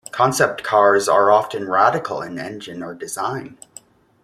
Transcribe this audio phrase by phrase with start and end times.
[0.11, 3.59] Concept cars are often radical in engine or design.